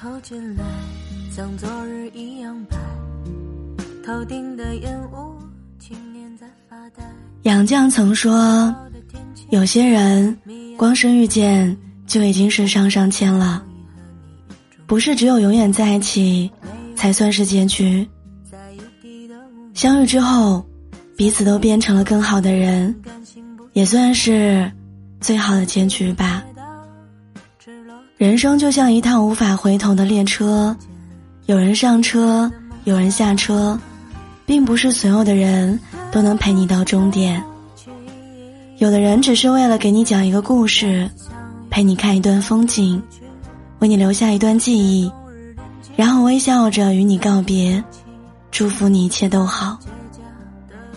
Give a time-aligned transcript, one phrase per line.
[0.00, 0.62] 透进来，
[1.34, 2.76] 像昨日一样白。
[4.06, 5.34] 头顶的烟雾，
[5.80, 7.02] 青年在发呆。
[7.42, 8.72] 杨绛曾说
[9.50, 10.38] ：“有些人，
[10.76, 11.76] 光是遇见
[12.06, 13.60] 就已经是上上签了。
[14.86, 16.48] 不是只有永远在一起，
[16.94, 18.08] 才算是结局。
[19.74, 20.64] 相遇之后，
[21.16, 22.94] 彼此都变成了更好的人，
[23.72, 24.70] 也算是
[25.20, 26.44] 最好的结局吧。
[28.16, 30.76] 人生就像一趟无法回头的列车，
[31.46, 32.50] 有人上车，
[32.84, 33.78] 有人下车，
[34.46, 35.78] 并不是所有的人。”
[36.10, 37.44] 都能陪你到终点。
[38.78, 41.06] 有的人只是为了给你讲一个故事，
[41.68, 43.02] 陪你看一段风景，
[43.80, 45.12] 为你留下一段记忆，
[45.96, 47.84] 然后微笑着与你告别，
[48.50, 49.78] 祝福你一切都好。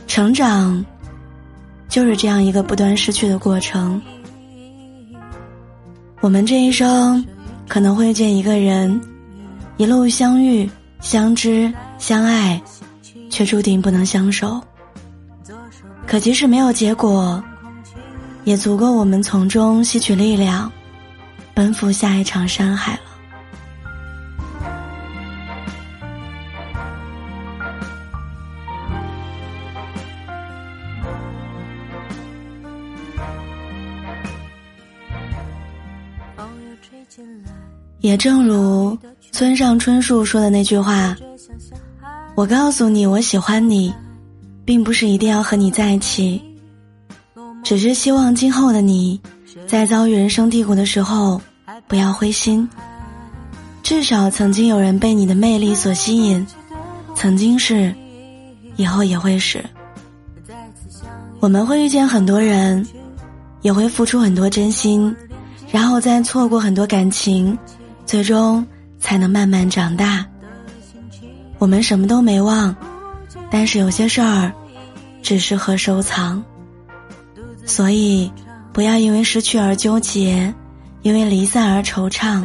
[0.08, 0.84] 成长，
[1.90, 4.02] 就是这样一个不断失去的过程。
[6.22, 7.26] 我们这一生
[7.68, 9.02] 可能会遇见一个人，
[9.78, 10.70] 一路相遇、
[11.00, 12.62] 相知、相爱，
[13.30, 14.62] 却注定不能相守。
[16.06, 17.44] 可即使没有结果，
[18.44, 20.72] 也足够我们从中吸取力量，
[21.56, 23.11] 奔赴下一场山海了。
[38.00, 38.98] 也正如
[39.31, 41.16] 村上春树说的那句话
[42.36, 43.94] ：“我告诉你，我喜欢你。”
[44.64, 46.40] 并不是一定要和你在一起，
[47.64, 49.20] 只是希望今后的你，
[49.66, 51.42] 在遭遇人生低谷的时候，
[51.88, 52.70] 不要灰心。
[53.81, 56.46] 至少曾经有人被你的魅力所吸引，
[57.16, 57.94] 曾经是，
[58.75, 59.66] 以后也会是。
[61.40, 62.86] 我们会遇见很多人，
[63.63, 65.13] 也会付出很多真心，
[65.72, 67.58] 然后再错过很多感情，
[68.06, 68.66] 最终
[69.00, 70.26] 才能慢慢长大。
[71.58, 72.76] 我们什么都没忘。
[73.50, 74.52] 但是有些事儿，
[75.22, 76.44] 只适合收藏。
[77.66, 78.31] 所以，
[78.72, 80.54] 不要因为失去而纠结，
[81.02, 82.44] 因为离散而惆怅。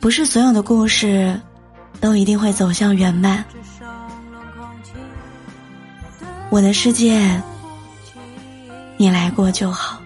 [0.00, 1.40] 不是所有的故事，
[2.00, 3.44] 都一定会走向圆满。
[6.50, 7.40] 我的世界，
[8.96, 10.00] 你来过就好。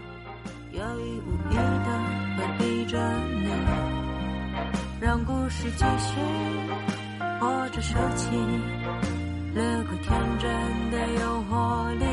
[5.13, 6.19] 让故事继续，
[7.39, 8.31] 或者收起。
[9.53, 10.51] 留个天真
[10.91, 12.07] 的诱惑力，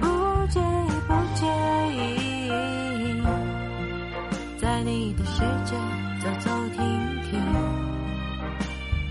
[0.00, 0.06] 不
[0.46, 1.44] 介意不介
[1.92, 2.02] 意，
[4.58, 5.76] 在你的世界
[6.22, 6.80] 走走停
[7.30, 7.38] 停，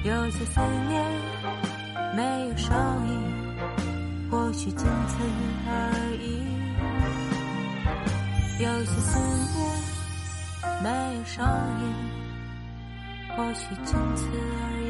[0.05, 1.05] 有些思念
[2.15, 2.75] 没有声
[3.07, 3.11] 音，
[4.31, 5.13] 或许仅此
[5.67, 5.71] 而
[6.19, 6.41] 已。
[8.63, 9.19] 有些思
[9.59, 9.61] 念
[10.81, 11.45] 没有声
[11.79, 11.83] 音，
[13.35, 14.82] 或许从此而已。